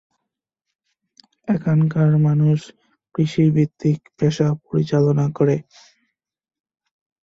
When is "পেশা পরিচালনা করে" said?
4.17-5.55